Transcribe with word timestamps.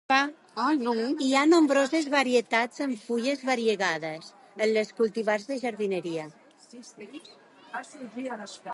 Hi 0.11 1.27
ha 1.41 1.43
nombroses 1.51 2.07
varietats 2.15 2.81
amb 2.87 3.03
fulles 3.09 3.43
variegades 3.51 4.31
en 4.67 4.73
les 4.79 4.93
cultivars 5.01 5.45
de 5.53 5.59
jardineria. 5.65 6.25